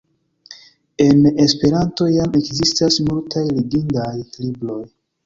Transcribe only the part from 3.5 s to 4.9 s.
legindaj libroj.